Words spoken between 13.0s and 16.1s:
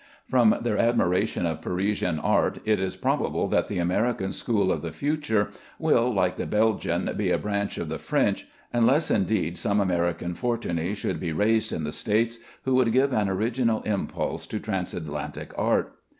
an original impulse to Transatlantic art.